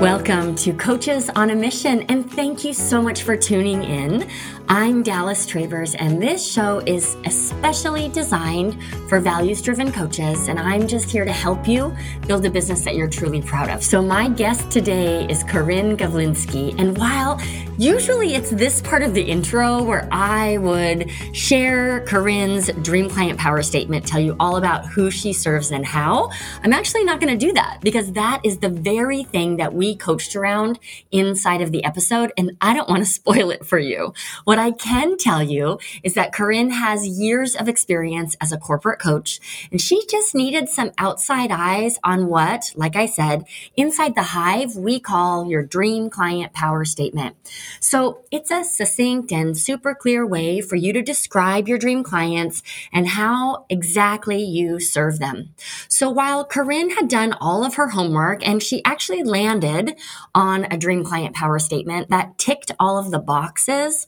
[0.00, 4.26] Welcome to Coaches on a Mission, and thank you so much for tuning in.
[4.66, 10.88] I'm Dallas Travers, and this show is especially designed for values driven coaches, and I'm
[10.88, 11.94] just here to help you
[12.26, 13.84] build a business that you're truly proud of.
[13.84, 17.38] So, my guest today is Corinne Gavlinski, and while
[17.80, 23.62] usually it's this part of the intro where I would share Corinne's dream client power
[23.62, 26.30] statement, tell you all about who she serves and how,
[26.62, 29.96] I'm actually not going to do that because that is the very thing that we
[29.96, 30.78] coached around
[31.10, 34.12] inside of the episode, and I don't want to spoil it for you.
[34.44, 39.00] What I can tell you is that Corinne has years of experience as a corporate
[39.00, 39.40] coach,
[39.72, 44.76] and she just needed some outside eyes on what, like I said, inside the hive,
[44.76, 47.36] we call your dream client power statement.
[47.78, 52.62] So it's a succinct and super clear way for you to describe your dream clients
[52.92, 55.54] and how exactly you serve them.
[55.88, 59.96] So while Corinne had done all of her homework and she actually landed
[60.34, 64.06] on a dream client power statement that ticked all of the boxes,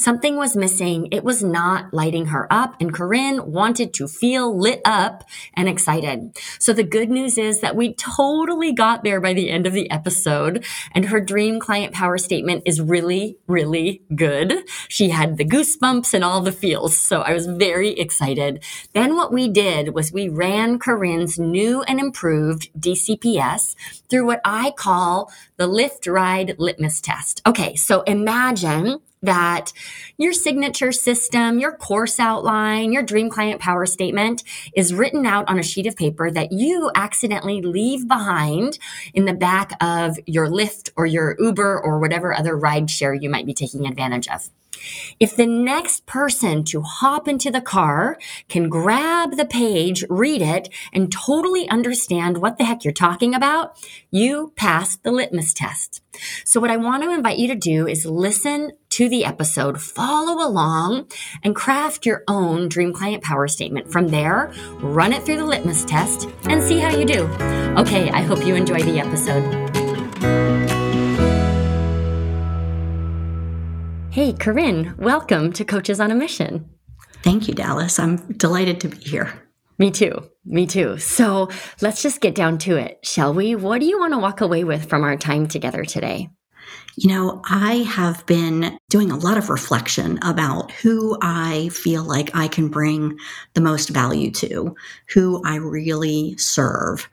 [0.00, 1.08] Something was missing.
[1.10, 5.24] It was not lighting her up and Corinne wanted to feel lit up
[5.54, 6.38] and excited.
[6.60, 9.90] So the good news is that we totally got there by the end of the
[9.90, 14.62] episode and her dream client power statement is really, really good.
[14.86, 16.96] She had the goosebumps and all the feels.
[16.96, 18.62] So I was very excited.
[18.92, 23.74] Then what we did was we ran Corinne's new and improved DCPS
[24.08, 27.42] through what I call the Lyft ride litmus test.
[27.44, 27.74] Okay.
[27.74, 29.72] So imagine that
[30.16, 34.42] your signature system, your course outline, your dream client power statement
[34.74, 38.78] is written out on a sheet of paper that you accidentally leave behind
[39.14, 43.30] in the back of your Lyft or your Uber or whatever other ride share you
[43.30, 44.50] might be taking advantage of.
[45.20, 50.68] If the next person to hop into the car can grab the page, read it,
[50.92, 53.76] and totally understand what the heck you're talking about,
[54.10, 56.02] you pass the litmus test.
[56.44, 60.46] So what I want to invite you to do is listen to the episode, follow
[60.46, 61.06] along,
[61.42, 63.92] and craft your own dream client power statement.
[63.92, 67.24] From there, run it through the litmus test and see how you do.
[67.78, 70.67] Okay, I hope you enjoy the episode.
[74.10, 76.68] Hey, Corinne, welcome to Coaches on a Mission.
[77.22, 77.98] Thank you, Dallas.
[77.98, 79.32] I'm delighted to be here.
[79.78, 80.24] Me too.
[80.46, 80.96] Me too.
[80.98, 81.50] So
[81.82, 83.54] let's just get down to it, shall we?
[83.54, 86.30] What do you want to walk away with from our time together today?
[86.96, 92.34] You know, I have been doing a lot of reflection about who I feel like
[92.34, 93.18] I can bring
[93.54, 94.74] the most value to,
[95.12, 97.08] who I really serve.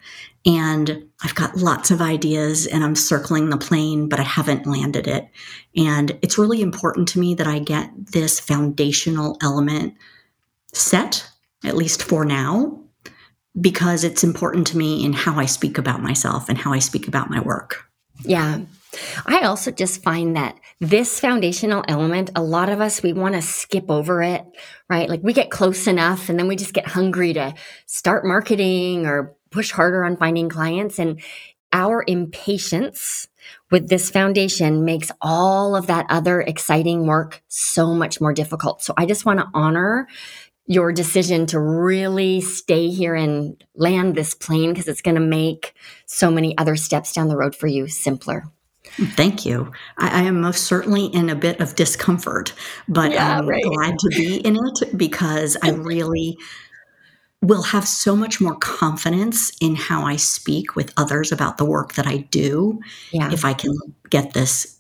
[0.46, 5.08] And I've got lots of ideas and I'm circling the plane, but I haven't landed
[5.08, 5.28] it.
[5.76, 9.96] And it's really important to me that I get this foundational element
[10.74, 11.28] set,
[11.64, 12.80] at least for now,
[13.60, 17.08] because it's important to me in how I speak about myself and how I speak
[17.08, 17.86] about my work.
[18.22, 18.62] Yeah.
[19.26, 23.42] I also just find that this foundational element, a lot of us, we want to
[23.42, 24.46] skip over it,
[24.90, 25.10] right?
[25.10, 27.54] Like we get close enough and then we just get hungry to
[27.88, 31.00] start marketing or push harder on finding clients.
[31.00, 31.22] And
[31.72, 33.28] our impatience
[33.72, 38.84] with this foundation makes all of that other exciting work so much more difficult.
[38.84, 40.08] So I just want to honor
[40.68, 45.74] your decision to really stay here and land this plane because it's going to make
[46.06, 48.44] so many other steps down the road for you simpler.
[49.16, 49.72] Thank you.
[49.98, 52.54] I, I, am most certainly in a bit of discomfort,
[52.88, 53.64] but yeah, I'm right.
[53.64, 56.38] glad to be in it because I really
[57.46, 61.94] will have so much more confidence in how I speak with others about the work
[61.94, 62.80] that I do
[63.12, 63.32] yeah.
[63.32, 63.72] if I can
[64.10, 64.80] get this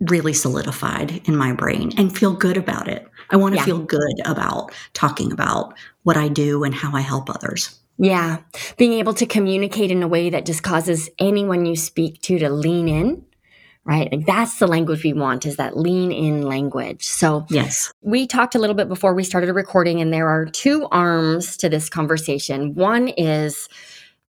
[0.00, 3.08] really solidified in my brain and feel good about it.
[3.30, 3.64] I want to yeah.
[3.64, 7.78] feel good about talking about what I do and how I help others.
[7.98, 8.38] Yeah.
[8.76, 12.50] Being able to communicate in a way that just causes anyone you speak to to
[12.50, 13.24] lean in
[13.86, 14.10] right?
[14.10, 17.06] Like that's the language we want is that lean in language.
[17.06, 20.86] So yes, we talked a little bit before we started recording and there are two
[20.90, 22.74] arms to this conversation.
[22.74, 23.68] One is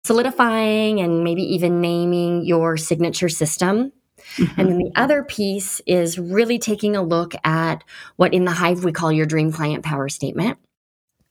[0.02, 3.92] solidifying and maybe even naming your signature system.
[4.36, 4.60] Mm-hmm.
[4.60, 7.84] And then the other piece is really taking a look at
[8.16, 10.58] what in the Hive we call your dream client power statement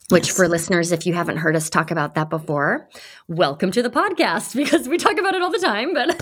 [0.09, 0.35] which yes.
[0.35, 2.89] for listeners, if you haven't heard us talk about that before,
[3.27, 5.94] welcome to the podcast because we talk about it all the time.
[5.94, 6.19] But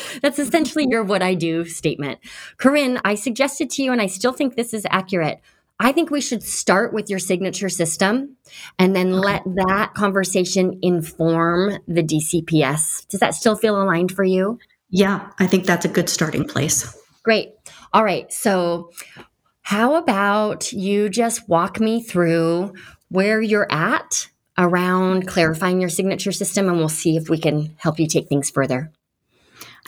[0.22, 2.18] that's essentially your what I do statement.
[2.56, 5.40] Corinne, I suggested to you, and I still think this is accurate.
[5.80, 8.36] I think we should start with your signature system
[8.78, 13.08] and then let that conversation inform the DCPS.
[13.08, 14.58] Does that still feel aligned for you?
[14.90, 16.96] Yeah, I think that's a good starting place.
[17.24, 17.54] Great.
[17.92, 18.32] All right.
[18.32, 18.90] So,
[19.62, 22.74] how about you just walk me through
[23.08, 24.28] where you're at
[24.58, 28.50] around clarifying your signature system and we'll see if we can help you take things
[28.50, 28.92] further.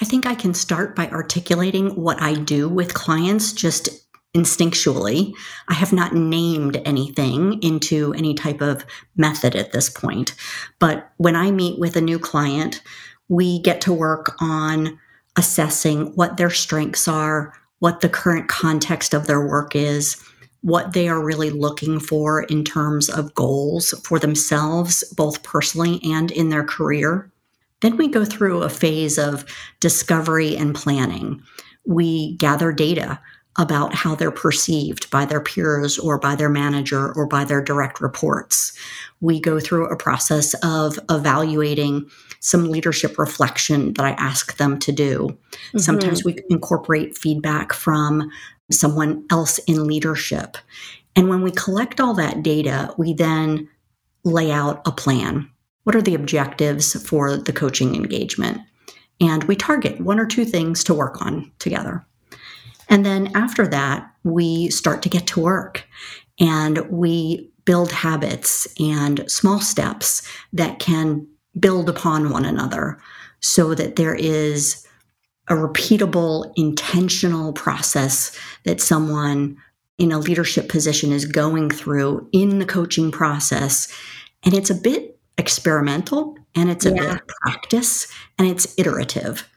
[0.00, 3.88] I think I can start by articulating what I do with clients just
[4.34, 5.32] instinctually.
[5.68, 8.84] I have not named anything into any type of
[9.16, 10.34] method at this point.
[10.80, 12.82] But when I meet with a new client,
[13.28, 14.98] we get to work on
[15.36, 17.52] assessing what their strengths are,
[17.84, 20.16] what the current context of their work is,
[20.62, 26.30] what they are really looking for in terms of goals for themselves, both personally and
[26.30, 27.30] in their career.
[27.82, 29.44] Then we go through a phase of
[29.80, 31.42] discovery and planning.
[31.84, 33.20] We gather data
[33.58, 38.00] about how they're perceived by their peers or by their manager or by their direct
[38.00, 38.72] reports.
[39.20, 42.10] We go through a process of evaluating
[42.44, 45.28] some leadership reflection that I ask them to do.
[45.28, 45.78] Mm-hmm.
[45.78, 48.30] Sometimes we incorporate feedback from
[48.70, 50.58] someone else in leadership.
[51.16, 53.66] And when we collect all that data, we then
[54.24, 55.48] lay out a plan.
[55.84, 58.60] What are the objectives for the coaching engagement?
[59.22, 62.04] And we target one or two things to work on together.
[62.90, 65.84] And then after that, we start to get to work
[66.38, 71.26] and we build habits and small steps that can
[71.58, 72.98] build upon one another
[73.40, 74.86] so that there is
[75.48, 79.56] a repeatable, intentional process that someone
[79.98, 83.92] in a leadership position is going through in the coaching process.
[84.42, 87.14] And it's a bit experimental and it's a yeah.
[87.14, 89.48] bit practice and it's iterative.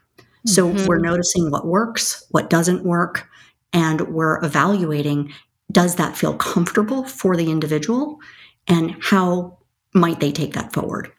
[0.45, 0.85] So mm-hmm.
[0.85, 3.27] we're noticing what works, what doesn't work,
[3.73, 5.33] and we're evaluating
[5.71, 8.19] does that feel comfortable for the individual
[8.67, 9.57] and how
[9.93, 11.11] might they take that forward?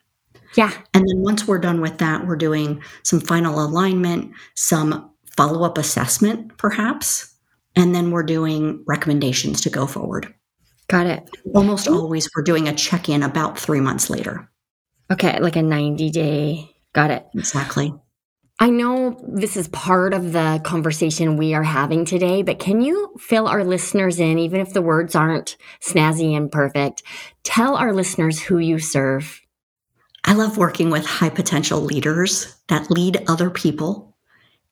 [0.56, 0.73] Yeah.
[0.95, 5.79] And then once we're done with that, we're doing some final alignment, some follow up
[5.79, 7.35] assessment, perhaps,
[7.77, 10.35] and then we're doing recommendations to go forward.
[10.89, 11.31] Got it.
[11.55, 14.50] Almost always we're doing a check in about three months later.
[15.11, 16.71] Okay, like a 90 day.
[16.94, 17.27] Got it.
[17.35, 17.94] Exactly.
[18.61, 23.15] I know this is part of the conversation we are having today, but can you
[23.17, 27.05] fill our listeners in, even if the words aren't snazzy and perfect?
[27.44, 29.41] Tell our listeners who you serve.
[30.29, 34.17] I love working with high potential leaders that lead other people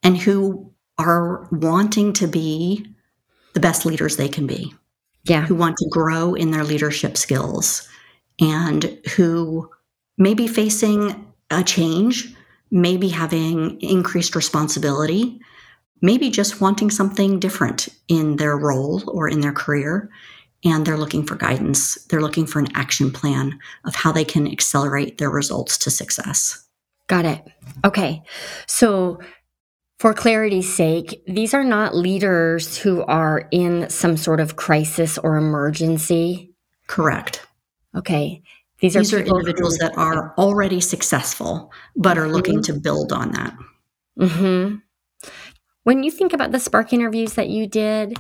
[0.03, 2.87] and who are wanting to be
[3.55, 4.75] the best leaders they can be.
[5.25, 5.45] Yeah.
[5.45, 7.89] Who want to grow in their leadership skills
[8.41, 9.71] and who
[10.17, 12.37] may be facing a change
[12.71, 15.41] maybe having increased responsibility,
[16.03, 20.11] maybe just wanting something different in their role or in their career.
[20.67, 21.95] And they're looking for guidance.
[22.07, 26.67] They're looking for an action plan of how they can accelerate their results to success.
[27.07, 27.47] Got it.
[27.85, 28.25] Okay.
[28.67, 29.21] So,
[30.01, 35.37] for clarity's sake, these are not leaders who are in some sort of crisis or
[35.37, 36.53] emergency.
[36.89, 37.47] Correct.
[37.97, 38.43] Okay.
[38.81, 42.75] These are, These are individuals that are already successful, but are looking mm-hmm.
[42.75, 43.57] to build on that.
[44.19, 44.77] Mm-hmm.
[45.85, 48.19] When you think about the Spark interviews that you did,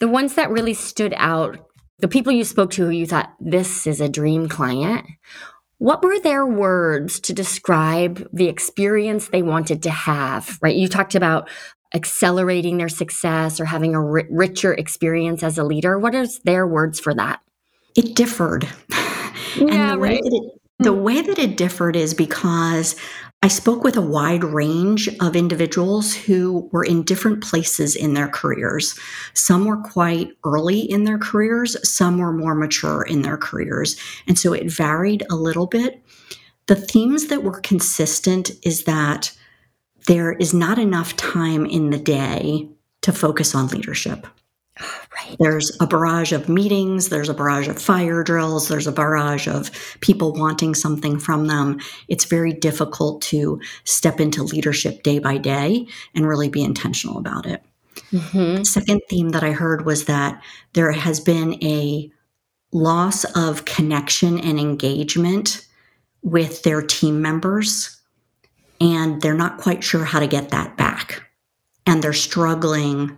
[0.00, 1.58] the ones that really stood out,
[1.98, 5.06] the people you spoke to who you thought, this is a dream client,
[5.78, 10.76] what were their words to describe the experience they wanted to have, right?
[10.76, 11.48] You talked about
[11.94, 15.98] accelerating their success or having a richer experience as a leader.
[15.98, 17.40] What is their words for that?
[17.96, 18.68] It differed.
[19.56, 20.14] Yeah, and the right.
[20.14, 21.02] Way that it, the hmm.
[21.02, 22.96] way that it differed is because
[23.42, 28.28] I spoke with a wide range of individuals who were in different places in their
[28.28, 28.98] careers.
[29.34, 33.96] Some were quite early in their careers, some were more mature in their careers.
[34.26, 36.02] And so it varied a little bit.
[36.68, 39.30] The themes that were consistent is that
[40.06, 42.70] there is not enough time in the day
[43.02, 44.26] to focus on leadership.
[45.14, 45.36] Right.
[45.38, 49.70] There's a barrage of meetings, there's a barrage of fire drills, there's a barrage of
[50.00, 51.78] people wanting something from them.
[52.08, 57.46] It's very difficult to step into leadership day by day and really be intentional about
[57.46, 57.64] it.
[58.10, 58.64] Mm-hmm.
[58.64, 62.10] Second theme that I heard was that there has been a
[62.72, 65.66] loss of connection and engagement
[66.22, 68.00] with their team members,
[68.80, 71.22] and they're not quite sure how to get that back.
[71.86, 73.16] And they're struggling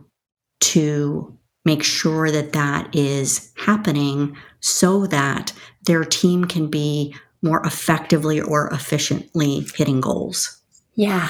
[0.60, 1.35] to
[1.66, 8.68] make sure that that is happening so that their team can be more effectively or
[8.68, 10.62] efficiently hitting goals.
[10.94, 11.28] Yeah,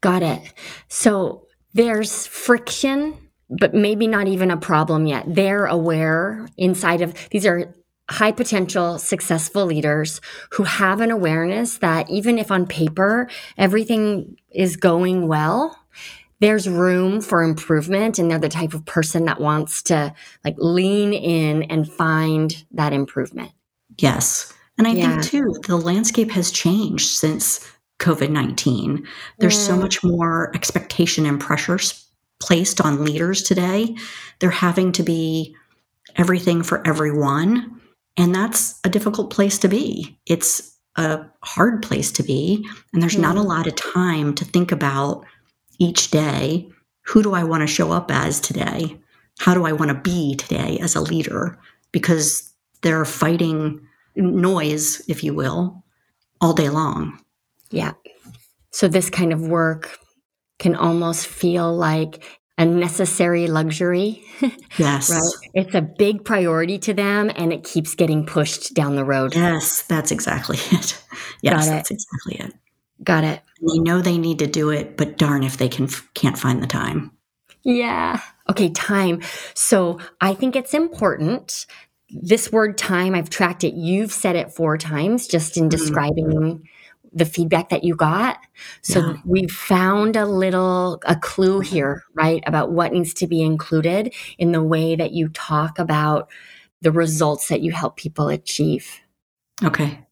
[0.00, 0.40] got it.
[0.88, 3.18] So there's friction,
[3.50, 5.24] but maybe not even a problem yet.
[5.26, 7.74] They're aware inside of these are
[8.08, 10.20] high potential, successful leaders
[10.52, 15.76] who have an awareness that even if on paper everything is going well,
[16.40, 20.12] there's room for improvement and they're the type of person that wants to
[20.44, 23.52] like lean in and find that improvement.
[23.98, 24.52] Yes.
[24.78, 25.20] And I yeah.
[25.20, 27.66] think too, the landscape has changed since
[27.98, 29.06] COVID 19.
[29.38, 29.80] There's so mm.
[29.80, 32.06] much more expectation and pressures
[32.40, 33.96] placed on leaders today.
[34.38, 35.56] They're having to be
[36.16, 37.80] everything for everyone.
[38.18, 40.18] And that's a difficult place to be.
[40.26, 42.66] It's a hard place to be.
[42.92, 43.40] And there's not mm.
[43.40, 45.24] a lot of time to think about
[45.78, 46.68] each day
[47.02, 48.98] who do I want to show up as today?
[49.38, 51.58] How do I want to be today as a leader?
[51.92, 52.52] Because
[52.82, 53.80] they're fighting
[54.16, 55.84] noise, if you will,
[56.40, 57.18] all day long.
[57.70, 57.92] Yeah.
[58.70, 59.98] So this kind of work
[60.58, 62.22] can almost feel like
[62.58, 64.22] a necessary luxury.
[64.78, 65.10] Yes.
[65.10, 65.50] right?
[65.54, 69.34] It's a big priority to them and it keeps getting pushed down the road.
[69.34, 71.02] Yes, that's exactly it.
[71.40, 71.70] Yes, Got it.
[71.70, 72.54] that's exactly it.
[73.02, 73.40] Got it.
[73.60, 76.66] They know they need to do it, but darn if they can can't find the
[76.66, 77.12] time.
[77.64, 78.20] Yeah.
[78.48, 79.22] Okay, time.
[79.54, 81.66] So I think it's important.
[82.10, 83.74] This word time, I've tracked it.
[83.74, 85.70] You've said it four times just in hmm.
[85.70, 86.62] describing
[87.12, 88.38] the feedback that you got.
[88.82, 89.16] So Yeah.
[89.24, 94.52] we've found a little, a clue here, right, about what needs to be included in
[94.52, 96.30] the way that you talk about
[96.82, 99.00] the results that you help people achieve.
[99.64, 100.05] Okay.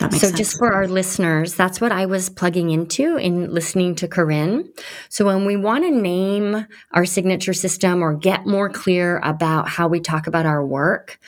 [0.00, 0.36] So, sense.
[0.36, 4.72] just for our listeners, that's what I was plugging into in listening to Corinne.
[5.08, 9.88] So, when we want to name our signature system or get more clear about how
[9.88, 11.18] we talk about our work,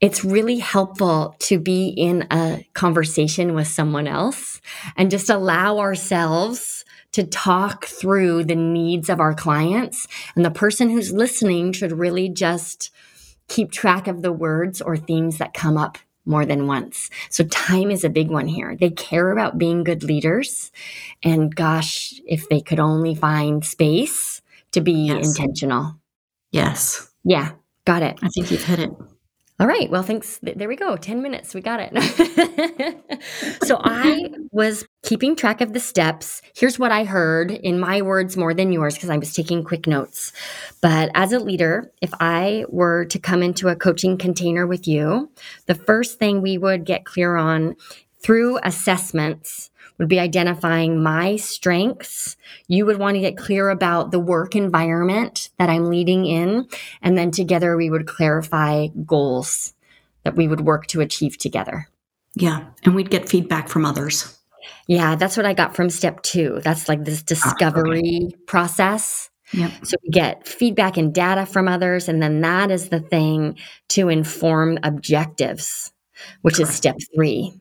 [0.00, 4.60] it's really helpful to be in a conversation with someone else
[4.96, 10.06] and just allow ourselves to talk through the needs of our clients.
[10.36, 12.90] And the person who's listening should really just
[13.48, 17.10] keep track of the words or themes that come up more than once.
[17.30, 18.76] So time is a big one here.
[18.76, 20.70] They care about being good leaders.
[21.22, 24.42] And gosh, if they could only find space
[24.72, 25.26] to be Yes.
[25.26, 25.96] intentional.
[26.52, 27.10] yes.
[27.24, 27.52] Yeah,
[27.84, 28.18] got it.
[28.22, 28.90] I think you've hit it.
[29.60, 29.90] All right.
[29.90, 30.38] Well, thanks.
[30.40, 30.96] There we go.
[30.96, 31.52] 10 minutes.
[31.52, 33.24] We got it.
[33.64, 36.42] so I was keeping track of the steps.
[36.54, 39.88] Here's what I heard in my words more than yours because I was taking quick
[39.88, 40.32] notes.
[40.80, 45.28] But as a leader, if I were to come into a coaching container with you,
[45.66, 47.74] the first thing we would get clear on
[48.22, 52.36] through assessments would be identifying my strengths.
[52.68, 56.68] You would want to get clear about the work environment that I'm leading in.
[57.02, 59.74] And then together we would clarify goals
[60.24, 61.88] that we would work to achieve together.
[62.34, 62.66] Yeah.
[62.84, 64.38] And we'd get feedback from others.
[64.86, 66.60] Yeah, that's what I got from step two.
[66.62, 69.30] That's like this ah, discovery process.
[69.52, 69.72] Yep.
[69.84, 72.08] So we get feedback and data from others.
[72.08, 73.58] And then that is the thing
[73.90, 75.92] to inform objectives,
[76.42, 77.54] which is step three.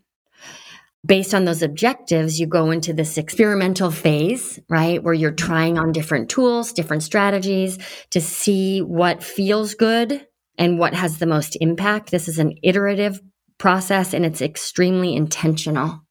[1.07, 5.01] Based on those objectives, you go into this experimental phase, right?
[5.01, 7.77] Where you're trying on different tools, different strategies
[8.11, 12.11] to see what feels good and what has the most impact.
[12.11, 13.21] This is an iterative
[13.57, 16.01] process and it's extremely intentional.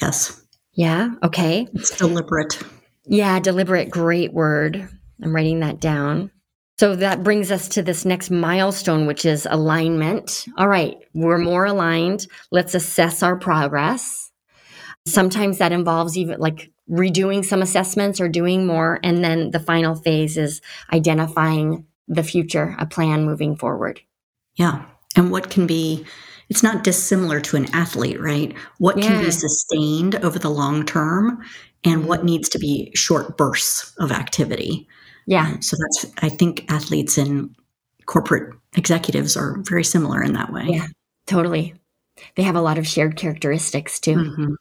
[0.00, 0.42] Yes.
[0.72, 1.10] Yeah.
[1.22, 1.68] Okay.
[1.74, 2.60] It's deliberate.
[3.06, 4.88] Yeah, deliberate, great word.
[5.22, 6.30] I'm writing that down.
[6.78, 10.46] So that brings us to this next milestone, which is alignment.
[10.56, 12.26] All right, we're more aligned.
[12.52, 14.30] Let's assess our progress.
[15.04, 19.00] Sometimes that involves even like redoing some assessments or doing more.
[19.02, 20.60] And then the final phase is
[20.92, 24.00] identifying the future, a plan moving forward.
[24.54, 24.84] Yeah.
[25.16, 26.06] And what can be,
[26.48, 28.54] it's not dissimilar to an athlete, right?
[28.78, 31.42] What can be sustained over the long term
[31.84, 32.26] and what mm-hmm.
[32.26, 34.88] needs to be short bursts of activity.
[35.28, 37.54] Yeah, So that's, I think athletes and
[38.06, 40.64] corporate executives are very similar in that way.
[40.68, 40.86] Yeah.
[41.26, 41.74] totally.
[42.34, 44.14] They have a lot of shared characteristics too.
[44.16, 44.54] Mhm.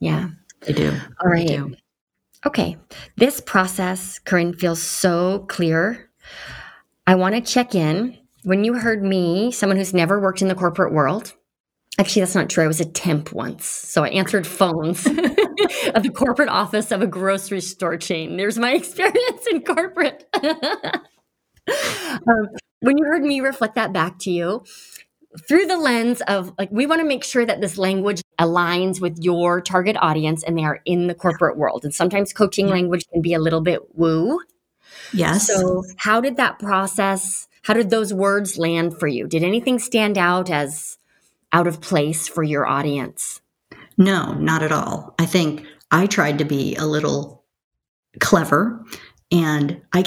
[0.00, 0.28] Yeah.
[0.62, 0.92] They do.
[1.22, 1.46] All right.
[1.46, 1.74] Do.
[2.44, 2.76] Okay.
[3.16, 6.10] This process, Corinne, feels so clear.
[7.06, 8.18] I want to check in.
[8.42, 11.32] When you heard me, someone who's never worked in the corporate world,
[11.98, 12.64] actually, that's not true.
[12.64, 13.64] I was a temp once.
[13.66, 15.04] So I answered phones
[15.94, 18.36] at the corporate office of a grocery store chain.
[18.36, 20.26] There's my experience in corporate.
[20.42, 22.48] um,
[22.80, 24.64] when you heard me reflect that back to you,
[25.46, 29.18] through the lens of like we want to make sure that this language aligns with
[29.20, 32.74] your target audience and they are in the corporate world and sometimes coaching Yeah.
[32.74, 34.40] language can be a little bit woo
[35.12, 35.46] Yes.
[35.46, 40.16] so how did that process how did those words land for you did anything stand
[40.16, 40.96] out as
[41.52, 43.40] out of place for your audience
[43.98, 45.14] No, not at all.
[45.18, 47.44] I think I tried to be a little
[48.20, 48.84] clever
[49.30, 50.04] and I,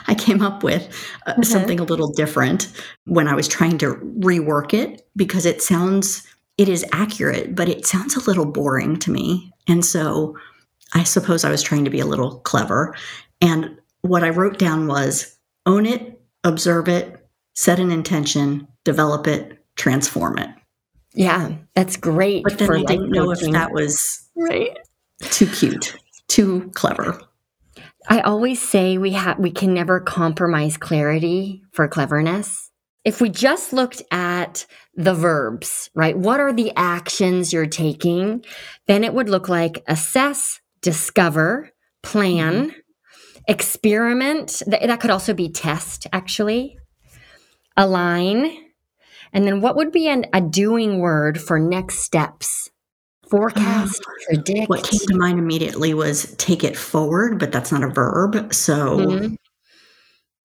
[0.08, 0.88] I came up with
[1.26, 1.44] uh, Mhm.
[1.44, 2.72] something a little different
[3.04, 6.26] when I was trying to rework it because it sounds,
[6.58, 9.52] it is accurate, but it sounds a little boring to me.
[9.68, 10.36] And so
[10.94, 12.94] I suppose I was trying to be a little clever.
[13.40, 15.36] And what I wrote down was
[15.66, 20.50] own it, observe it, set an intention, develop it, transform it.
[21.14, 24.76] Yeah that's great But then for I didn't know if that was right
[25.20, 25.96] Too cute.
[26.28, 27.20] Too clever.
[28.08, 32.70] I always say we have we can never compromise clarity for cleverness.
[33.04, 36.16] If we just looked at the verbs, right?
[36.16, 38.44] What are the actions you're taking?
[38.86, 41.70] Then it would look like assess, discover,
[42.02, 42.78] plan, mm-hmm.
[43.46, 44.62] experiment.
[44.66, 46.78] That could also be test, actually.
[47.76, 48.56] Align.
[49.34, 52.70] And then what would be an, a doing word for next steps?
[53.28, 54.68] Forecast, predict.
[54.68, 58.54] What came to mind immediately was take it forward, but that's not a verb.
[58.54, 59.34] So mm-hmm.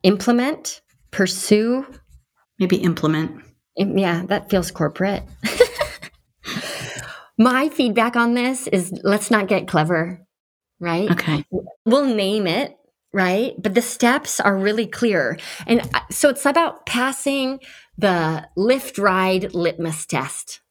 [0.03, 0.81] implement,
[1.11, 1.85] pursue.
[2.57, 3.43] Maybe implement.
[3.77, 5.23] Yeah, that feels corporate.
[7.37, 10.25] My feedback on this is let's not get clever,
[10.79, 11.11] right?
[11.11, 11.45] Okay.
[11.85, 12.75] We'll name it,
[13.13, 13.53] right?
[13.57, 15.37] But the steps are really clear.
[15.65, 17.59] And uh, so it's about passing
[17.99, 20.61] the Lyft ride litmus test.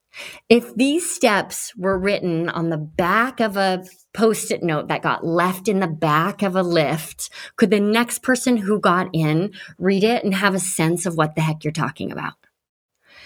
[0.48, 5.24] If these steps were written on the back of a post it note that got
[5.24, 10.02] left in the back of a Lyft, could the next person who got in read
[10.02, 12.32] it and have a sense of what the heck you're talking about?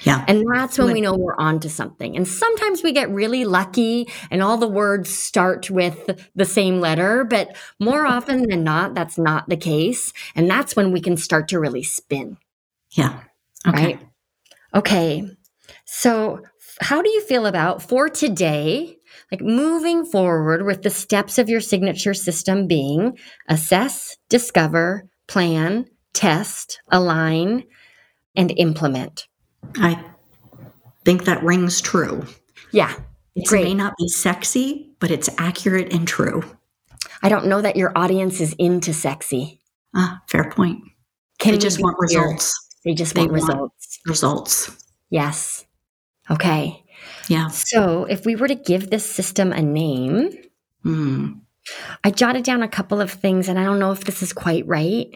[0.02, 0.24] Yeah.
[0.26, 2.16] And that's when we know we're onto something.
[2.16, 7.22] And sometimes we get really lucky and all the words start with the same letter,
[7.22, 10.12] but more often than not, that's not the case.
[10.34, 12.36] And that's when we can start to really spin.
[12.90, 13.20] Yeah.
[13.66, 13.84] Okay.
[13.84, 14.00] Right?
[14.74, 15.24] Okay.
[15.84, 16.40] So,
[16.80, 18.96] how do you feel about for today,
[19.30, 26.80] like moving forward with the steps of your signature system being assess, discover, plan, test,
[26.90, 27.64] align,
[28.34, 29.28] and implement?
[29.76, 30.02] I
[31.04, 32.26] think that rings true.
[32.72, 32.94] Yeah.
[33.34, 33.64] It great.
[33.64, 36.42] may not be sexy, but it's accurate and true.
[37.22, 39.60] I don't know that your audience is into sexy.
[39.94, 40.82] Ah, fair point.
[41.38, 42.58] Can they just want results.
[42.84, 44.00] They just they want results.
[44.06, 44.84] results.
[45.10, 45.64] Yes.
[46.30, 46.84] Okay.
[47.28, 47.48] Yeah.
[47.48, 50.30] So if we were to give this system a name,
[50.84, 51.40] mm.
[52.02, 54.66] I jotted down a couple of things, and I don't know if this is quite
[54.66, 55.08] right.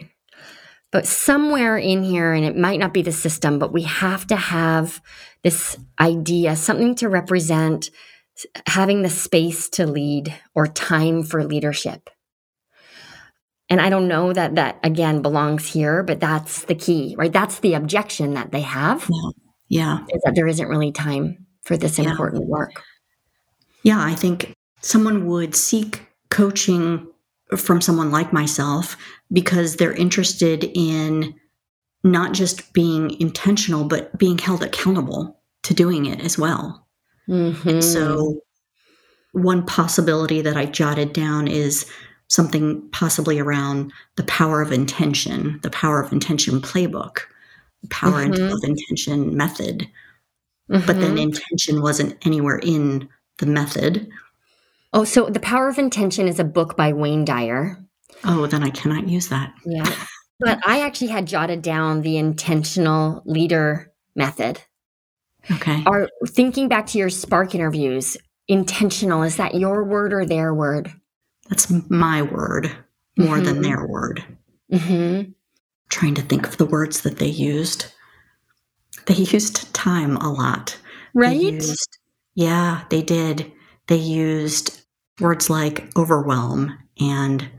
[0.91, 4.37] But somewhere in here, and it might not be the system, but we have to
[4.37, 5.01] have
[5.43, 7.89] this idea, something to represent
[8.67, 12.09] having the space to lead or time for leadership.
[13.69, 17.33] And I don't know that that again belongs here, but that's the key, right?
[17.33, 19.09] That's the objection that they have.
[19.09, 19.29] Yeah.
[19.67, 20.15] yeah.
[20.15, 22.09] Is that there isn't really time for this yeah.
[22.09, 22.83] important work.
[23.83, 27.07] Yeah, I think someone would seek coaching
[27.55, 28.97] from someone like myself
[29.31, 31.35] because they're interested in
[32.03, 36.87] not just being intentional, but being held accountable to doing it as well.
[37.29, 37.81] Mm-hmm.
[37.81, 38.41] So,
[39.33, 41.85] one possibility that I jotted down is
[42.27, 47.19] something possibly around the power of intention, the power of intention playbook,
[47.81, 48.53] the power mm-hmm.
[48.53, 49.87] of intention method.
[50.69, 50.85] Mm-hmm.
[50.85, 51.29] But then mm-hmm.
[51.29, 54.09] intention wasn't anywhere in the method.
[54.93, 57.77] Oh, so The Power of Intention is a book by Wayne Dyer.
[58.23, 59.53] Oh, then I cannot use that.
[59.65, 59.89] Yeah.
[60.39, 64.61] but I actually had jotted down the intentional leader method.
[65.49, 65.83] Okay.
[65.85, 70.91] Are thinking back to your Spark interviews, intentional, is that your word or their word?
[71.49, 72.71] That's my word
[73.17, 73.45] more mm-hmm.
[73.45, 74.23] than their word.
[74.71, 75.31] Mm-hmm.
[75.89, 77.87] Trying to think of the words that they used.
[79.05, 80.77] They used time a lot.
[81.13, 81.37] Right?
[81.37, 81.97] They used,
[82.35, 83.51] yeah, they did.
[83.87, 84.81] They used
[85.19, 87.49] words like overwhelm and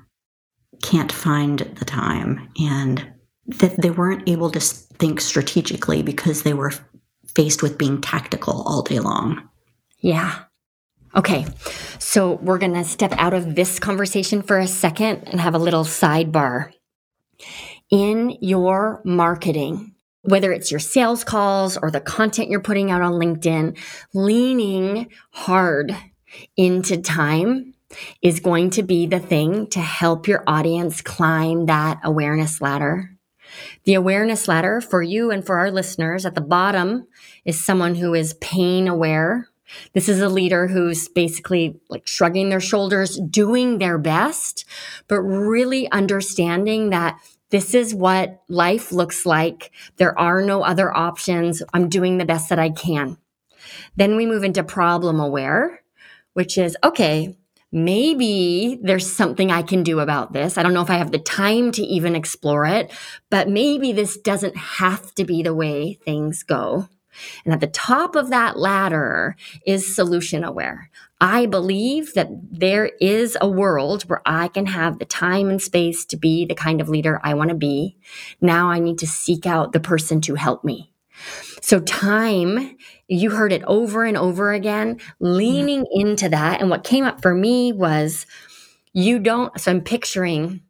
[0.82, 3.12] can't find the time and
[3.46, 6.72] that they weren't able to think strategically because they were
[7.34, 9.48] faced with being tactical all day long.
[10.00, 10.44] Yeah.
[11.14, 11.46] Okay.
[11.98, 15.58] So we're going to step out of this conversation for a second and have a
[15.58, 16.72] little sidebar.
[17.90, 23.12] In your marketing, whether it's your sales calls or the content you're putting out on
[23.12, 23.78] LinkedIn,
[24.12, 25.96] leaning hard
[26.56, 27.74] into time
[28.20, 33.16] is going to be the thing to help your audience climb that awareness ladder.
[33.84, 37.06] The awareness ladder for you and for our listeners at the bottom
[37.44, 39.47] is someone who is pain aware.
[39.92, 44.64] This is a leader who's basically like shrugging their shoulders, doing their best,
[45.08, 49.70] but really understanding that this is what life looks like.
[49.96, 51.62] There are no other options.
[51.72, 53.16] I'm doing the best that I can.
[53.96, 55.82] Then we move into problem aware
[56.38, 57.36] which is okay,
[57.72, 60.56] maybe there's something I can do about this.
[60.56, 62.92] I don't know if I have the time to even explore it,
[63.28, 66.88] but maybe this doesn't have to be the way things go.
[67.44, 70.90] And at the top of that ladder is solution aware.
[71.20, 76.04] I believe that there is a world where I can have the time and space
[76.06, 77.96] to be the kind of leader I want to be.
[78.40, 80.92] Now I need to seek out the person to help me.
[81.60, 82.76] So, time,
[83.08, 85.86] you heard it over and over again, leaning mm.
[85.90, 86.60] into that.
[86.60, 88.26] And what came up for me was
[88.92, 90.62] you don't, so I'm picturing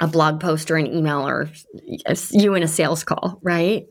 [0.00, 1.48] a blog post or an email or
[2.30, 3.86] you in a sales call, right?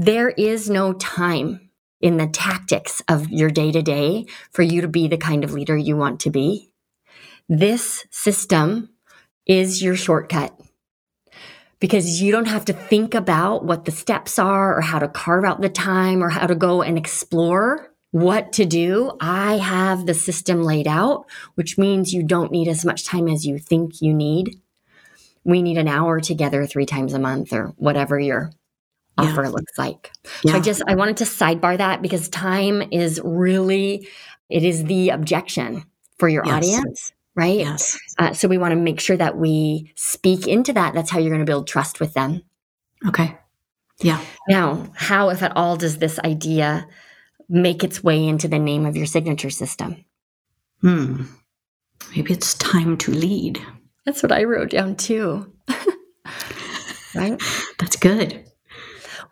[0.00, 4.86] There is no time in the tactics of your day to day for you to
[4.86, 6.70] be the kind of leader you want to be.
[7.48, 8.90] This system
[9.44, 10.56] is your shortcut
[11.80, 15.44] because you don't have to think about what the steps are or how to carve
[15.44, 19.10] out the time or how to go and explore what to do.
[19.20, 23.44] I have the system laid out, which means you don't need as much time as
[23.44, 24.60] you think you need.
[25.42, 28.52] We need an hour together three times a month or whatever your
[29.18, 29.24] yeah.
[29.24, 30.10] offer looks like.
[30.42, 30.52] Yeah.
[30.52, 34.08] So I just I wanted to sidebar that because time is really
[34.48, 35.84] it is the objection
[36.18, 36.54] for your yes.
[36.54, 37.60] audience right?
[37.60, 37.96] Yes.
[38.18, 40.92] Uh, so we want to make sure that we speak into that.
[40.92, 42.42] That's how you're going to build trust with them.
[43.06, 43.38] Okay.
[44.00, 44.20] Yeah.
[44.48, 46.88] Now, how, if at all, does this idea
[47.48, 50.04] make its way into the name of your signature system?
[50.80, 51.26] Hmm.
[52.14, 53.64] Maybe it's time to lead.
[54.04, 55.52] That's what I wrote down too.
[57.14, 57.40] right?
[57.78, 58.47] That's good.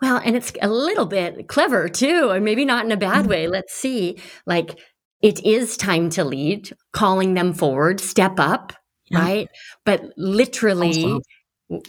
[0.01, 3.29] Well, and it's a little bit clever too, and maybe not in a bad mm.
[3.29, 3.47] way.
[3.47, 4.19] Let's see.
[4.45, 4.79] Like
[5.21, 8.73] it is time to lead, calling them forward, step up,
[9.09, 9.19] yeah.
[9.19, 9.49] right?
[9.85, 11.21] But literally, also.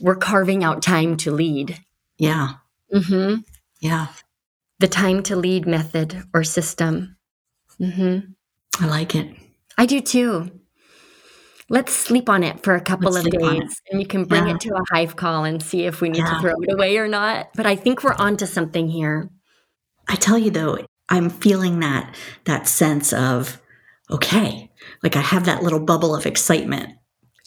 [0.01, 1.79] we're carving out time to lead.
[2.17, 2.55] Yeah.
[2.93, 3.41] Mm-hmm.
[3.81, 4.09] Yeah.
[4.81, 7.17] The time to lead method or system.
[7.81, 8.33] Mm-hmm.
[8.83, 9.35] I like it.
[9.77, 10.58] I do too.
[11.71, 14.55] Let's sleep on it for a couple Let's of days and you can bring yeah.
[14.55, 16.35] it to a hive call and see if we need yeah.
[16.35, 17.51] to throw it away or not.
[17.55, 19.29] But I think we're onto something here.
[20.09, 20.79] I tell you though,
[21.09, 23.61] I'm feeling that that sense of
[24.11, 24.71] okay,
[25.03, 26.95] like I have that little bubble of excitement.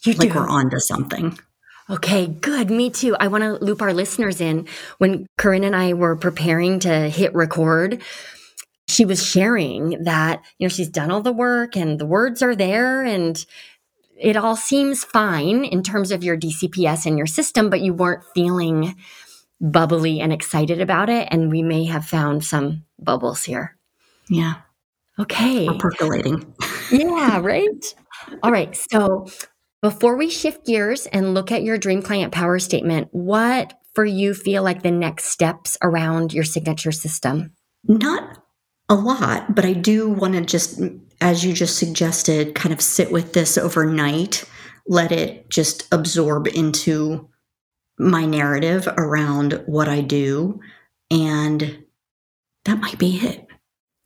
[0.03, 0.39] You like do.
[0.39, 1.37] we're on to something.
[1.89, 2.69] Okay, good.
[2.69, 3.15] Me too.
[3.19, 4.67] I want to loop our listeners in.
[4.97, 8.01] When Corinne and I were preparing to hit record,
[8.87, 12.55] she was sharing that, you know, she's done all the work and the words are
[12.55, 13.45] there and
[14.21, 18.23] it all seems fine in terms of your DCPS and your system, but you weren't
[18.35, 18.95] feeling
[19.59, 21.27] bubbly and excited about it.
[21.31, 23.77] And we may have found some bubbles here.
[24.29, 24.55] Yeah.
[25.19, 25.67] Okay.
[25.67, 26.53] We're percolating.
[26.91, 27.95] yeah, right?
[28.43, 28.75] All right.
[28.75, 29.27] So
[29.81, 34.33] before we shift gears and look at your dream client power statement, what for you
[34.33, 37.53] feel like the next steps around your signature system?
[37.87, 38.37] Not
[38.89, 40.79] a lot, but I do want to just,
[41.21, 44.43] as you just suggested, kind of sit with this overnight,
[44.87, 47.29] let it just absorb into
[47.97, 50.59] my narrative around what I do.
[51.11, 51.83] And
[52.65, 53.47] that might be it.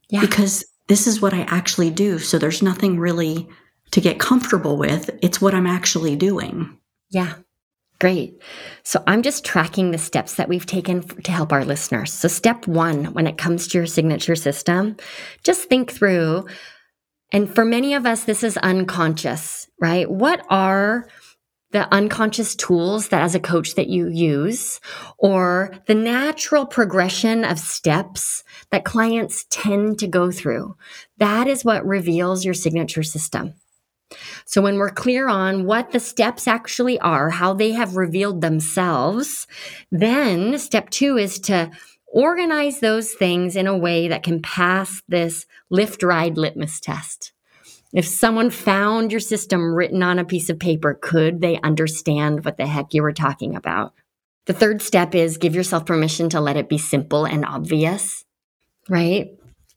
[0.10, 0.22] Yeah.
[0.22, 2.20] Because this is what I actually do.
[2.20, 3.48] So there's nothing really
[3.92, 5.10] to get comfortable with.
[5.22, 6.78] It's what I'm actually doing.
[7.10, 7.36] Yeah.
[8.00, 8.42] Great.
[8.84, 12.12] So I'm just tracking the steps that we've taken to help our listeners.
[12.12, 14.98] So, step one, when it comes to your signature system,
[15.44, 16.46] just think through.
[17.32, 20.10] And for many of us, this is unconscious, right?
[20.10, 21.08] What are
[21.76, 24.80] the unconscious tools that as a coach that you use
[25.18, 30.74] or the natural progression of steps that clients tend to go through.
[31.18, 33.56] That is what reveals your signature system.
[34.46, 39.46] So when we're clear on what the steps actually are, how they have revealed themselves,
[39.92, 41.72] then step two is to
[42.16, 47.34] organize those things in a way that can pass this Lyft ride litmus test.
[47.94, 52.58] If someone found your system written on a piece of paper, could they understand what
[52.58, 53.94] the heck you were talking about?
[54.46, 58.24] The third step is give yourself permission to let it be simple and obvious,
[58.90, 59.28] right?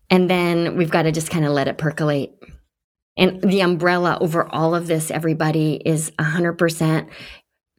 [0.09, 2.33] And then we've got to just kind of let it percolate.
[3.17, 7.09] And the umbrella over all of this, everybody, is 100%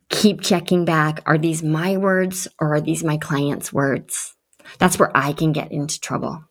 [0.10, 1.22] keep checking back.
[1.26, 4.36] Are these my words or are these my client's words?
[4.78, 6.44] That's where I can get into trouble.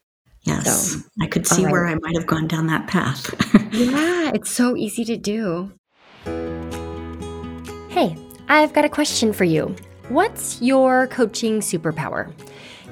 [0.43, 0.91] Yes.
[0.91, 1.71] So, I could see right.
[1.71, 3.33] where I might have gone down that path.
[3.71, 5.71] yeah, it's so easy to do.
[7.89, 8.15] Hey,
[8.47, 9.75] I've got a question for you.
[10.09, 12.33] What's your coaching superpower?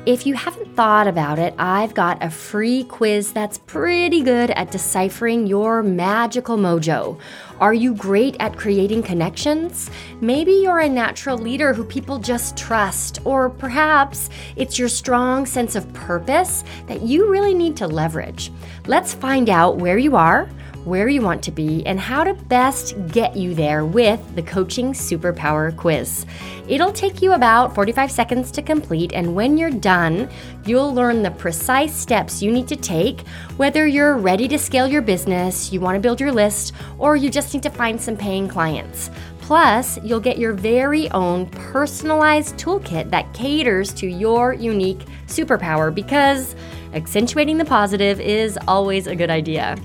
[0.08, 4.72] If you haven't thought about it, I've got a free quiz that's pretty good at
[4.72, 7.20] deciphering your magical mojo.
[7.60, 9.92] Are you great at creating connections?
[10.22, 15.76] Maybe you're a natural leader who people just trust, or perhaps it's your strong sense
[15.76, 18.50] of purpose that you really need to leverage.
[18.86, 20.48] Let's find out where you are
[20.88, 24.94] where you want to be, and how to best get you there with the Coaching
[24.94, 26.26] Superpower Quiz.
[26.70, 30.30] It'll take you about 45 seconds to complete, and when you're done,
[30.66, 35.02] you'll learn the precise steps you need to take, whether you're ready to scale your
[35.02, 38.48] business, you want to build your list, or you just need to find some paying
[38.48, 39.12] clients.
[39.42, 46.54] Plus, you'll get your very own personalized toolkit that caters to your unique superpower because
[46.94, 49.78] accentuating the positive is always a good idea.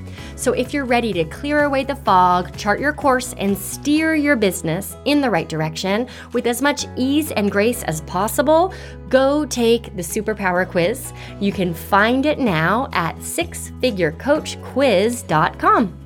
[0.43, 4.35] So, if you're ready to clear away the fog, chart your course, and steer your
[4.35, 8.75] business in the right direction with as much ease and grace as possible,
[9.09, 11.13] go take the Superpower Quiz.
[11.39, 15.99] You can find it now at sixfigurecoachquiz.com.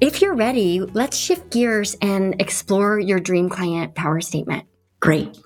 [0.00, 4.64] If you're ready, let's shift gears and explore your dream client power statement.
[5.00, 5.36] Great.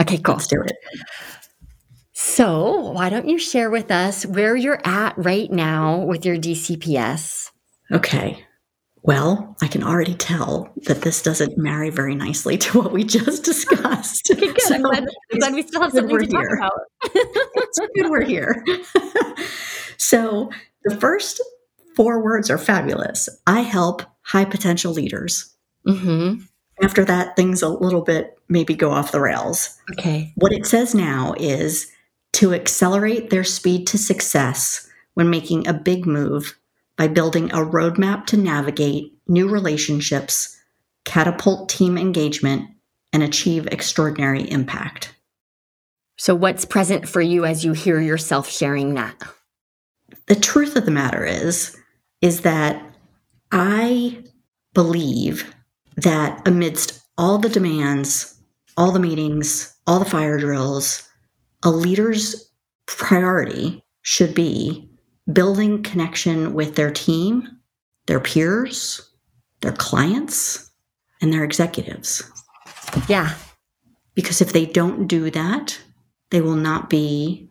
[0.00, 0.36] Okay, cool.
[0.36, 0.72] Let's do it.
[2.30, 7.50] So, why don't you share with us where you're at right now with your DCPS?
[7.90, 8.44] Okay.
[9.02, 13.42] Well, I can already tell that this doesn't marry very nicely to what we just
[13.44, 14.30] discussed.
[14.30, 14.60] Okay, good.
[14.60, 16.54] So I'm, glad, I'm glad we still have something to talk here.
[16.54, 16.80] about.
[17.02, 18.64] it's good we're here.
[19.96, 20.50] so,
[20.84, 21.42] the first
[21.96, 23.28] four words are fabulous.
[23.48, 25.52] I help high potential leaders.
[25.84, 26.44] Mm-hmm.
[26.80, 29.76] After that, things a little bit maybe go off the rails.
[29.90, 30.32] Okay.
[30.36, 31.90] What it says now is
[32.34, 36.58] to accelerate their speed to success when making a big move
[36.96, 40.56] by building a roadmap to navigate new relationships,
[41.04, 42.68] catapult team engagement,
[43.12, 45.14] and achieve extraordinary impact.
[46.18, 49.16] So, what's present for you as you hear yourself sharing that?
[50.26, 51.76] The truth of the matter is,
[52.20, 52.82] is that
[53.50, 54.22] I
[54.74, 55.54] believe
[55.96, 58.38] that amidst all the demands,
[58.76, 61.08] all the meetings, all the fire drills,
[61.62, 62.50] a leader's
[62.86, 64.88] priority should be
[65.32, 67.48] building connection with their team,
[68.06, 69.10] their peers,
[69.60, 70.70] their clients,
[71.20, 72.22] and their executives.
[73.08, 73.34] Yeah.
[74.14, 75.78] Because if they don't do that,
[76.30, 77.48] they will not be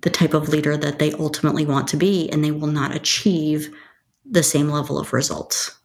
[0.00, 3.74] the type of leader that they ultimately want to be, and they will not achieve
[4.24, 5.78] the same level of results.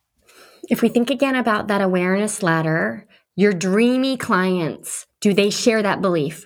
[0.69, 6.01] If we think again about that awareness ladder, your dreamy clients, do they share that
[6.01, 6.45] belief?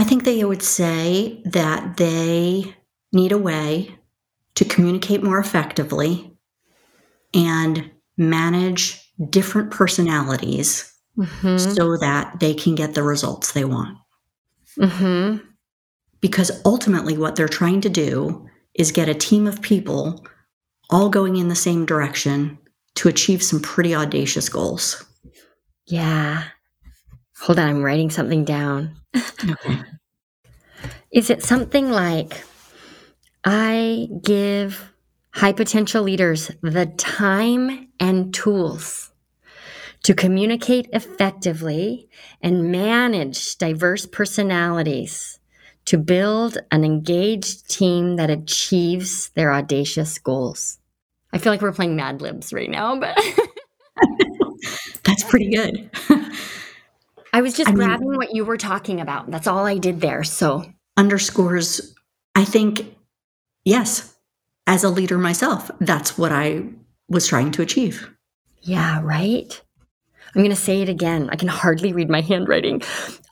[0.00, 2.74] I think they would say that they
[3.12, 3.96] need a way
[4.54, 6.36] to communicate more effectively
[7.34, 11.58] and manage different personalities Mm-hmm.
[11.58, 13.98] so that they can get the results they want.
[14.78, 15.44] Mm-hmm.
[16.20, 20.24] Because ultimately, what they're trying to do is get a team of people
[20.88, 22.58] all going in the same direction
[22.94, 25.04] to achieve some pretty audacious goals.
[25.86, 26.44] Yeah.
[27.42, 28.96] Hold on, I'm writing something down.
[29.16, 29.82] Okay.
[31.12, 32.44] Is it something like
[33.44, 34.92] I give
[35.32, 39.10] high potential leaders the time and tools
[40.02, 42.08] to communicate effectively
[42.42, 45.38] and manage diverse personalities
[45.86, 50.78] to build an engaged team that achieves their audacious goals?
[51.32, 53.18] I feel like we're playing Mad Libs right now, but
[55.04, 55.90] That's pretty good.
[57.32, 59.30] I was just I mean- grabbing what you were talking about.
[59.30, 60.24] That's all I did there.
[60.24, 60.64] So,
[60.96, 61.94] Underscores,
[62.34, 62.94] I think,
[63.64, 64.14] yes,
[64.66, 66.64] as a leader myself, that's what I
[67.08, 68.08] was trying to achieve.
[68.62, 69.60] yeah, right?
[70.32, 71.28] I'm going to say it again.
[71.32, 72.82] I can hardly read my handwriting.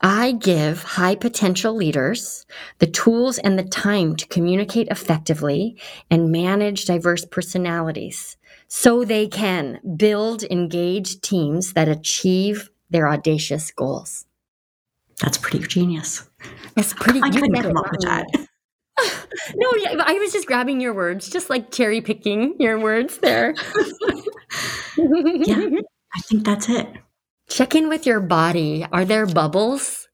[0.03, 2.45] I give high potential leaders
[2.81, 5.81] the tools and the time to communicate effectively
[6.11, 14.27] and manage diverse personalities so they can build engaged teams that achieve their audacious goals.
[15.21, 16.29] That's pretty genius.
[16.75, 18.27] That's pretty I couldn't come up with that.
[19.55, 23.55] No, yeah, I was just grabbing your words, just like cherry picking your words there.
[24.99, 25.69] Yeah.
[26.15, 26.89] I think that's it.
[27.49, 28.85] Check in with your body.
[28.91, 30.09] Are there bubbles?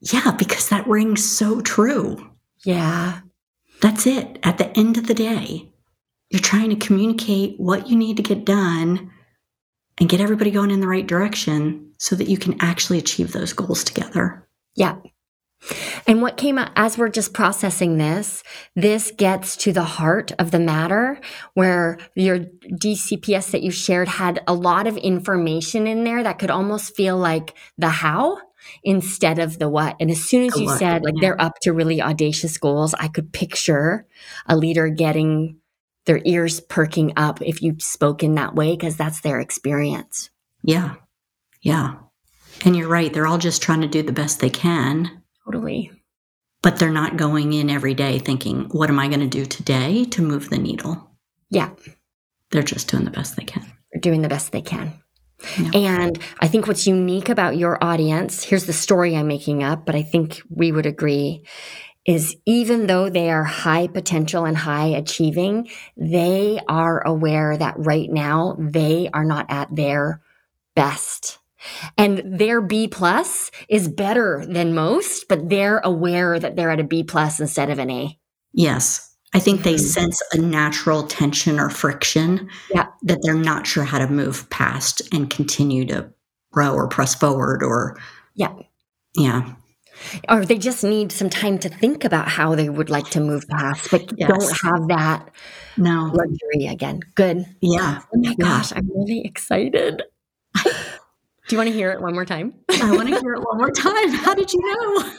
[0.00, 2.30] Yeah, because that rings so true.
[2.64, 3.20] Yeah.
[3.80, 4.38] That's it.
[4.42, 5.68] At the end of the day,
[6.30, 9.10] you're trying to communicate what you need to get done
[9.98, 13.52] and get everybody going in the right direction so that you can actually achieve those
[13.52, 14.48] goals together.
[14.74, 14.96] Yeah.
[16.06, 18.44] And what came out as we're just processing this,
[18.76, 21.20] this gets to the heart of the matter
[21.54, 26.50] where your DCPS that you shared had a lot of information in there that could
[26.50, 28.38] almost feel like the how
[28.84, 29.96] instead of the what.
[29.98, 33.32] And as soon as you said like they're up to really audacious goals, I could
[33.32, 34.06] picture
[34.46, 35.58] a leader getting
[36.06, 40.30] their ears perking up if you spoke in that way because that's their experience.
[40.62, 40.94] Yeah.
[41.60, 41.96] Yeah.
[42.64, 43.12] And you're right.
[43.12, 45.92] They're all just trying to do the best they can, Totally.
[46.62, 50.04] but they're not going in every day thinking, what am I going to do today
[50.06, 51.10] to move the needle?
[51.50, 51.70] Yeah.
[52.50, 53.64] They're just doing the best they can.
[53.92, 54.92] They're doing the best they can.
[55.56, 55.70] Yeah.
[55.74, 59.94] And I think what's unique about your audience, here's the story I'm making up, but
[59.94, 61.44] I think we would agree,
[62.04, 68.10] is even though they are high potential and high achieving, they are aware that right
[68.10, 70.22] now they are not at their
[70.74, 71.38] best.
[71.96, 76.84] And their B plus is better than most, but they're aware that they're at a
[76.84, 78.18] B plus instead of an A.
[78.52, 79.04] Yes.
[79.34, 79.80] I think they Mhm.
[79.80, 82.86] sense a natural tension or friction Yeah.
[83.02, 86.10] that they're not sure how to move past and continue to
[86.50, 87.98] grow or press forward or
[88.34, 88.54] Yeah.
[89.16, 89.54] yeah.
[90.28, 93.46] Or they just need some time to think about how they would like to move
[93.48, 94.28] past, but Yes.
[94.28, 95.28] don't have that
[95.76, 96.10] No.
[96.14, 97.00] luxury again.
[97.16, 97.44] Good.
[97.60, 98.00] Yeah.
[98.14, 98.34] Oh my Yeah.
[98.46, 100.02] gosh, I'm really excited.
[101.48, 102.54] Do you want to hear it one more time?
[102.70, 104.10] I want to hear it one more time.
[104.10, 105.12] How did you know?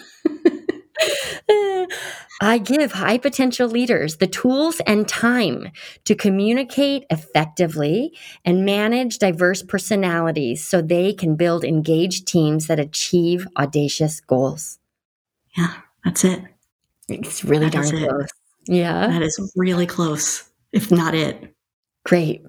[2.41, 5.71] I give high potential leaders the tools and time
[6.05, 8.15] to communicate effectively
[8.45, 14.77] and manage diverse personalities so they can build engaged teams that achieve audacious goals.
[15.57, 15.73] Yeah,
[16.05, 16.43] that's it.
[17.07, 18.07] It's really That darn it.
[18.09, 18.27] close.
[18.67, 19.07] Yeah.
[19.07, 21.55] That is really close, if not it.
[22.05, 22.43] Great.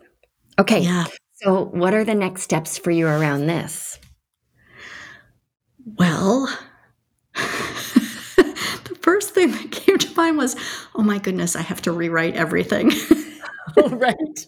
[0.59, 0.81] Okay.
[0.81, 1.07] Yeah.
[1.43, 3.99] So, what are the next steps for you around this?
[5.99, 6.49] Well,
[7.35, 10.57] the first thing that came to mind was,
[10.95, 12.93] oh my goodness, I have to rewrite everything.
[13.77, 14.47] right.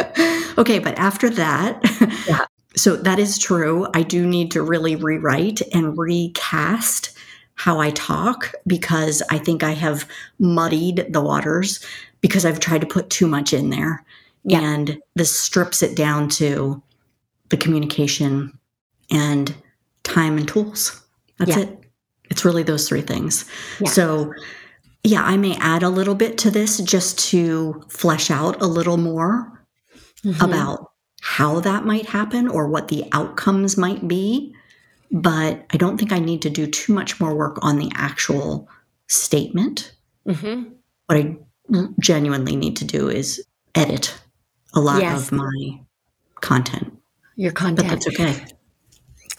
[0.58, 1.80] okay, but after that,
[2.26, 2.46] Yeah.
[2.76, 3.86] so that is true.
[3.94, 7.16] I do need to really rewrite and recast
[7.54, 11.84] how I talk because I think I have muddied the waters
[12.20, 14.04] because I've tried to put too much in there.
[14.44, 14.60] Yeah.
[14.60, 16.82] And this strips it down to
[17.50, 18.58] the communication
[19.10, 19.54] and
[20.02, 21.00] time and tools.
[21.38, 21.60] That's Yeah.
[21.60, 21.78] it.
[22.30, 23.44] It's really those three things.
[23.80, 23.90] Yeah.
[23.90, 24.32] So,
[25.04, 28.96] yeah, I may add a little bit to this just to flesh out a little
[28.96, 29.64] more
[30.24, 30.42] Mhm.
[30.42, 34.54] about how that might happen or what the outcomes might be.
[35.10, 38.68] But I don't think I need to do too much more work on the actual
[39.08, 39.92] statement.
[40.26, 40.72] Mhm.
[41.06, 41.36] What I
[42.00, 44.14] genuinely need to do is edit
[44.74, 45.26] a lot Yes.
[45.28, 45.80] of my
[46.40, 46.98] content.
[47.36, 47.88] your content.
[47.88, 48.44] But that's okay.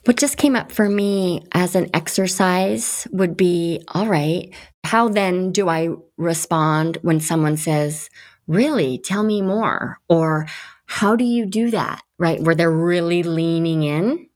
[0.05, 5.51] What just came up for me as an exercise would be all right, how then
[5.51, 8.09] do I respond when someone says,
[8.45, 9.99] Really, tell me more?
[10.09, 10.47] Or
[10.85, 12.01] how do you do that?
[12.17, 12.41] Right?
[12.41, 14.27] Where they're really leaning in.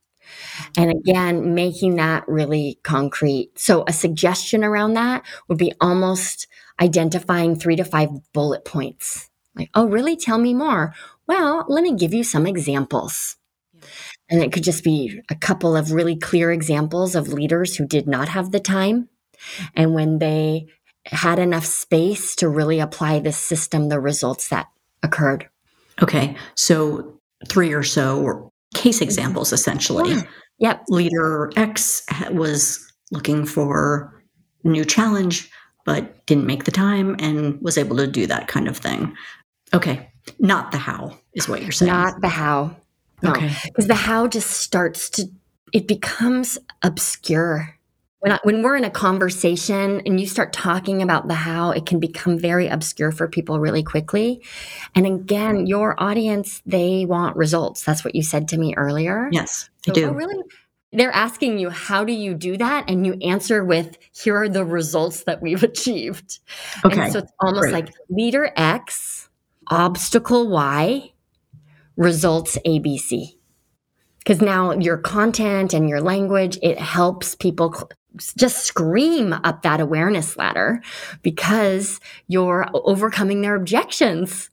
[0.78, 3.52] And again, making that really concrete.
[3.58, 6.48] So, a suggestion around that would be almost
[6.80, 9.27] identifying three to five bullet points.
[9.58, 10.16] Like, oh, really?
[10.16, 10.94] Tell me more.
[11.28, 13.38] Well, let me give you some examples.
[14.30, 18.08] And it could just be a couple of really clear examples of leaders who did
[18.08, 19.10] not have the time.
[19.76, 20.68] And when they
[21.06, 24.68] had enough space to really apply this system, the results that
[25.04, 25.48] occurred.
[26.02, 26.36] Okay.
[26.56, 29.04] So, three or so case mm-hmm.
[29.04, 30.12] examples essentially.
[30.12, 30.24] Yeah.
[30.60, 30.84] Yep.
[30.90, 34.24] Leader X was looking for
[34.64, 35.50] a new challenge,
[35.86, 39.16] but didn't make the time and was able to do that kind of thing.
[39.74, 40.10] Okay.
[40.40, 41.92] Not the how, is what you're saying.
[41.92, 42.76] Not the how.
[43.22, 43.32] No.
[43.32, 43.52] Okay.
[43.66, 45.26] Because the how just starts to,
[45.74, 47.74] it becomes obscure.
[48.20, 51.86] When, I, when we're in a conversation and you start talking about the how, it
[51.86, 54.44] can become very obscure for people really quickly.
[54.96, 57.84] And again, your audience, they want results.
[57.84, 59.30] That's what you said to me earlier.
[59.32, 60.10] Yes, I So, do.
[60.10, 60.44] oh, really?
[60.94, 62.86] They're asking you, how do you do that?
[62.90, 66.40] And you answer with, here are the results that we've achieved.
[66.86, 67.00] Okay.
[67.02, 67.74] And so it's almost great.
[67.74, 69.27] like leader X,
[69.70, 71.12] obstacle Y,
[71.96, 73.38] results ABC.
[74.20, 77.90] Because now your content and your language, it helps people cl-
[78.36, 80.82] just scream up that awareness ladder
[81.22, 84.50] because you're overcoming their objections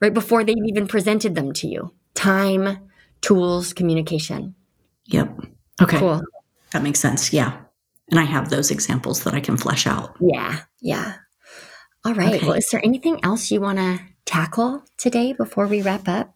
[0.00, 1.92] right before they've even presented them to you.
[2.14, 2.78] Time,
[3.20, 4.54] tools, communication.
[5.06, 5.40] Yep.
[5.82, 5.98] Okay.
[5.98, 6.22] Cool.
[6.72, 7.32] That makes sense.
[7.32, 7.56] Yeah.
[8.10, 10.16] And I have those examples that I can flesh out.
[10.20, 10.60] Yeah.
[10.80, 11.14] Yeah.
[12.04, 12.36] All right.
[12.36, 12.46] Okay.
[12.46, 16.34] Well, is there anything else you want to tackle today before we wrap up?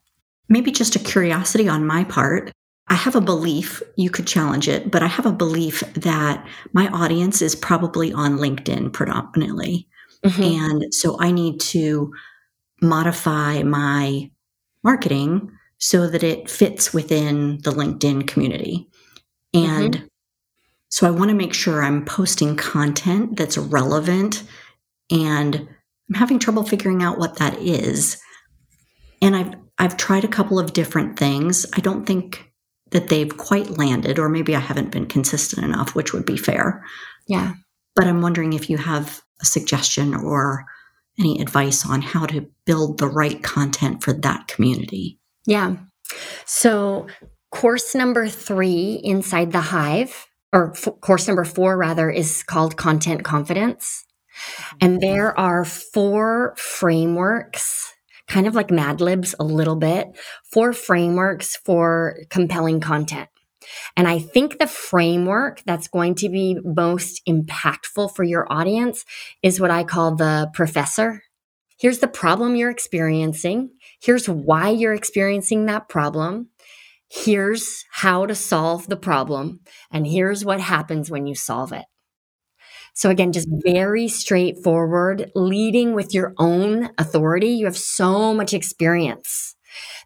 [0.49, 2.51] Maybe just a curiosity on my part.
[2.89, 6.89] I have a belief, you could challenge it, but I have a belief that my
[6.89, 9.89] audience is probably on LinkedIn predominantly.
[10.25, 10.59] Mhm.
[10.59, 12.13] And so I need to
[12.81, 14.31] modify my
[14.83, 18.89] marketing so that it fits within the LinkedIn community.
[19.53, 20.09] And
[20.89, 24.45] so I want to make sure I'm posting content that's relevant
[25.11, 25.69] and
[26.13, 28.21] I'm having trouble figuring out what that is.
[29.23, 31.65] And I've I've tried a couple of different things.
[31.75, 32.53] I don't think
[32.91, 36.85] that they've quite landed or maybe I haven't been consistent enough, which would be fair.
[37.27, 37.55] Yeah.
[37.97, 40.67] But I'm wondering if you have a suggestion or
[41.19, 45.19] any advice on how to build the right content for that community.
[45.47, 45.77] Yeah.
[46.45, 47.07] So,
[47.51, 53.25] course number three inside the hive, or f- course number four, rather, is called Content
[53.25, 54.05] Confidence.
[54.43, 54.77] Mm-hmm.
[54.81, 57.93] And there are four frameworks,
[58.29, 60.09] kind of like Mad Libs a little bit,
[60.53, 63.29] four frameworks for compelling content.
[63.97, 69.05] And I think the framework that's going to be most impactful for your audience
[69.43, 71.23] is what I call the professor.
[71.79, 73.71] Here's the problem you're experiencing.
[74.01, 76.49] Here's why you're experiencing that problem.
[77.11, 79.61] Here's how to solve the problem.
[79.91, 81.85] And here's what happens when you solve it.
[82.95, 87.49] So again, just very straightforward, leading with your own authority.
[87.49, 89.55] You have so much experience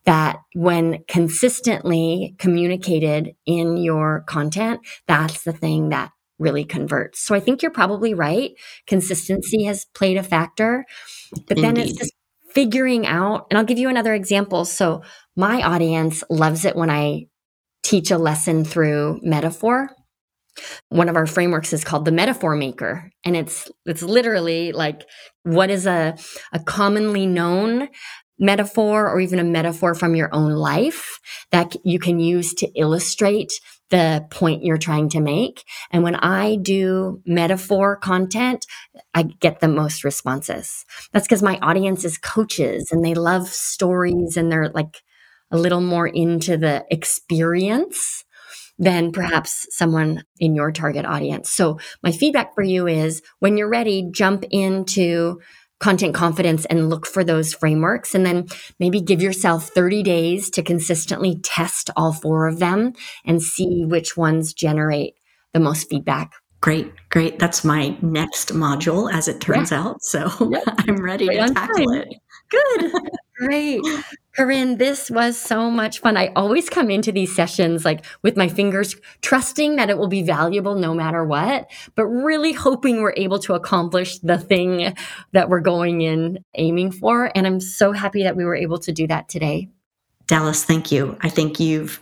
[0.05, 7.21] that when consistently communicated in your content, that's the thing that really converts.
[7.21, 8.53] So I think you're probably right.
[8.87, 10.85] Consistency has played a factor,
[11.33, 11.65] but Indeed.
[11.65, 12.13] then it's just
[12.51, 14.65] figuring out, and I'll give you another example.
[14.65, 15.03] So
[15.35, 17.27] my audience loves it when I
[17.83, 19.91] teach a lesson through metaphor.
[20.89, 23.11] One of our frameworks is called the metaphor maker.
[23.25, 25.07] And it's it's literally like
[25.43, 26.17] what is a,
[26.53, 27.89] a commonly known
[28.39, 31.19] metaphor or even a metaphor from your own life
[31.53, 33.53] that you can use to illustrate
[33.91, 35.65] the point you're trying to make.
[35.91, 38.67] And when I do metaphor content,
[39.15, 40.85] I get the most responses.
[41.13, 45.03] That's because my audience is coaches and they love stories and they're like
[45.51, 48.25] a little more into the experience
[48.79, 51.51] than perhaps someone in your target audience.
[51.51, 55.41] So my feedback for you is when you're ready, jump into
[55.79, 58.47] content confidence and look for those frameworks and then
[58.81, 64.17] maybe give yourself 30 days to consistently test all four of them and see which
[64.17, 65.15] ones generate
[65.53, 66.33] the most feedback.
[66.61, 67.39] Great, great.
[67.39, 69.83] That's my next module as it turns yeah.
[69.83, 70.03] out.
[70.03, 70.61] So yeah.
[70.67, 72.03] I'm ready right to tackle time.
[72.03, 72.15] it.
[72.51, 72.93] Good.
[73.39, 73.83] Great.
[74.35, 76.17] Corinne, this was so much fun.
[76.17, 80.23] I always come into these sessions like with my fingers, trusting that it will be
[80.23, 84.95] valuable no matter what, but really hoping we're able to accomplish the thing
[85.33, 87.31] that we're going in aiming for.
[87.35, 89.69] And I'm so happy that we were able to do that today.
[90.27, 91.17] Dallas, thank you.
[91.21, 92.01] I think you've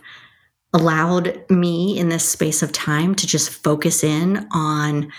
[0.73, 5.11] allowed me in this space of time to just focus in on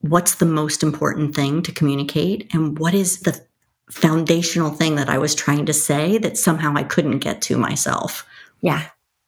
[0.00, 3.47] what's the most important thing to communicate and what is the
[3.90, 8.26] foundational thing that I was trying to say that somehow I couldn't get to myself.
[8.60, 8.84] Yeah.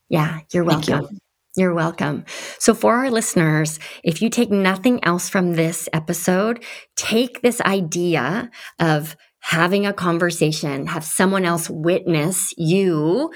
[0.09, 0.41] Yeah.
[0.53, 1.09] You're welcome.
[1.11, 1.19] You.
[1.57, 2.25] You're welcome.
[2.59, 8.51] So, for our listeners, if you take nothing else from this episode, take this idea
[8.79, 13.33] of having a conversation, have someone else witness you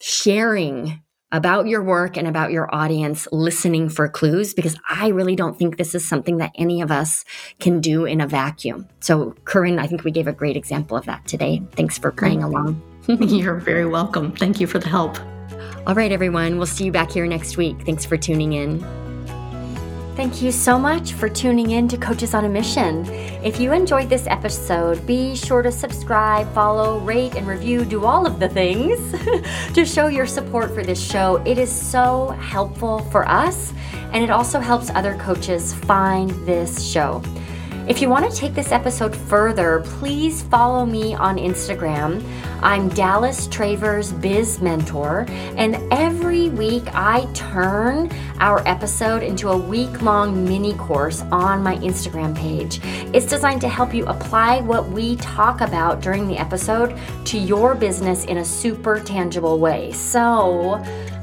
[0.00, 1.02] sharing
[1.32, 5.76] about your work and about your audience listening for clues because I really don't think
[5.76, 7.24] this is something that any of us
[7.58, 8.88] can do in a vacuum.
[9.00, 11.62] So, Corinne, I think we gave a great example of that today.
[11.72, 12.80] Thanks for playing along.
[13.06, 14.32] You're very welcome.
[14.32, 15.18] Thank you for the help.
[15.86, 16.56] All right, everyone.
[16.58, 17.80] We'll see you back here next week.
[17.82, 19.05] Thanks for tuning in.
[20.16, 23.04] Thank you so much for tuning in to Coaches on a Mission.
[23.44, 28.26] If you enjoyed this episode, be sure to subscribe, follow, rate, and review, do all
[28.26, 28.98] of the things
[29.74, 31.36] to show your support for this show.
[31.44, 33.74] It is so helpful for us,
[34.12, 37.22] and it also helps other coaches find this show.
[37.88, 42.20] If you want to take this episode further, please follow me on Instagram.
[42.60, 45.24] I'm Dallas Travers Biz Mentor,
[45.56, 48.10] and every week I turn
[48.40, 52.80] our episode into a week long mini course on my Instagram page.
[53.14, 57.76] It's designed to help you apply what we talk about during the episode to your
[57.76, 59.92] business in a super tangible way.
[59.92, 60.82] So,